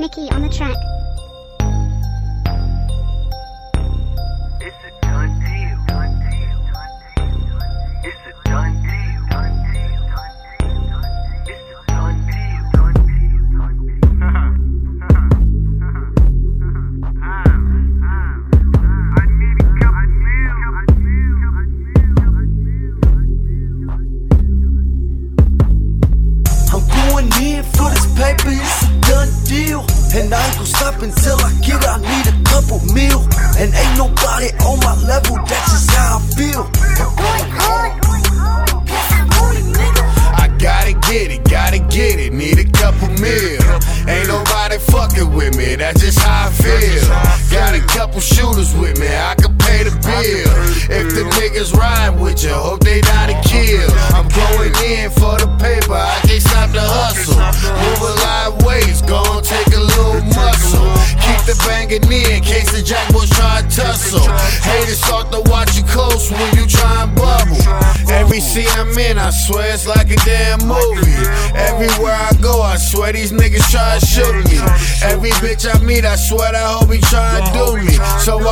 [0.00, 0.74] Nicke on the track.
[28.42, 28.79] It's
[30.12, 33.22] And I ain't gon' stop until I get, I need a couple mil.
[33.58, 36.66] And ain't nobody on my level, that's just how I feel.
[40.34, 43.62] I gotta get it, gotta get it, need a couple mil.
[44.10, 47.06] Ain't nobody fucking with me, that's just how I feel.
[47.54, 50.50] Got a couple shooters with me, I can pay the bill.
[50.90, 53.88] If the niggas ride with you, hope they not to kill.
[54.10, 55.10] I'm going in
[61.90, 64.22] In, case the jackboys try to tussle.
[64.62, 67.58] Haters start to watch you close when you try and bubble.
[68.08, 71.18] Every scene I'm in, I swear it's like a damn movie.
[71.58, 74.62] Everywhere I go, I swear these niggas try to shoot me.
[75.02, 77.98] Every bitch I meet, I swear I hope he try to do me.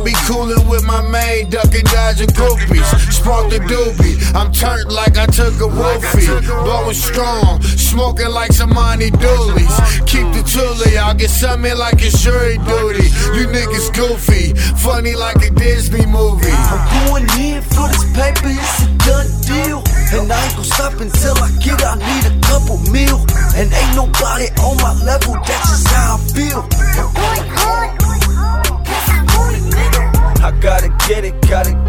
[0.00, 2.88] So I be coolin' with my main, ducking, dodging groupies.
[3.12, 6.40] Spark the doobie, I'm turned like I took a roofie.
[6.64, 9.76] Blowing strong, smoking like some money doolies.
[10.06, 13.12] Keep the toolie, I'll get something like it's jury duty.
[13.36, 16.48] You niggas goofy, funny like a Disney movie.
[16.48, 19.82] I'm going in for this paper, it's a done deal.
[20.16, 23.20] And I ain't gon' stop until I get, I need a couple mil.
[23.52, 26.64] And ain't nobody on my level, that's just how I feel.
[26.72, 27.99] I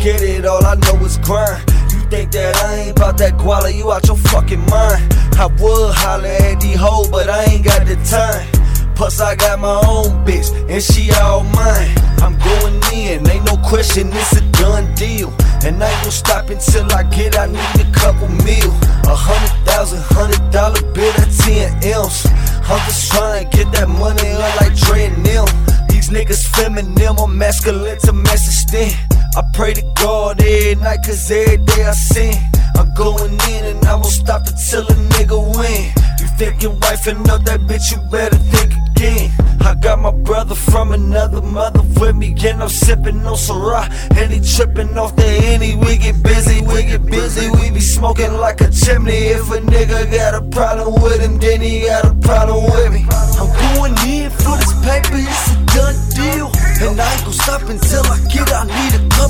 [0.01, 1.61] get it, all I know is grind.
[1.93, 5.13] You think that I ain't about that quality, you out your fucking mind.
[5.37, 8.47] I would holler at the hoe, but I ain't got the time.
[8.95, 11.93] Plus, I got my own bitch, and she all mine.
[12.21, 15.33] I'm going in, ain't no question, it's a done deal.
[15.63, 18.71] And I ain't gon' stop until I get, I need a couple mil.
[19.05, 22.25] A hundred thousand, hundred dollar bill, that's 10 M's.
[22.65, 25.45] I'm just trying to get that money up like Dre and them.
[25.89, 28.97] These niggas feminine, I'm masculine to mass extent.
[29.33, 32.33] I pray to God every night, cause every day I sin.
[32.75, 35.93] I'm going in and I won't stop until a nigga win.
[36.19, 39.31] You think your wife and up that bitch, you better think again.
[39.61, 43.87] I got my brother from another mother with me, and I'm sipping on Syrah,
[44.17, 45.75] and he tripping off the Henny.
[45.75, 49.31] We get busy, we get busy, we be smoking like a chimney.
[49.31, 52.60] If a nigga got a problem with him, then he got a problem.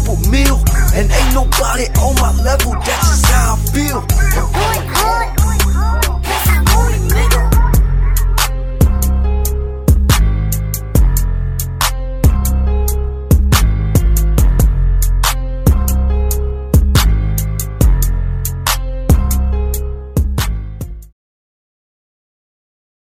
[0.04, 0.60] double meal.
[0.94, 5.41] And ain't nobody on my level, that's just how I feel.